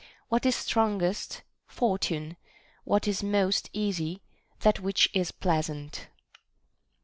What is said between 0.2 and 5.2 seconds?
What is strongest? Fortune. What is most easy? That which